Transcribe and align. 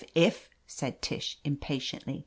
If 0.15 0.45
r 0.49 0.57
said 0.65 1.03
Tish 1.03 1.37
impatiently. 1.43 2.19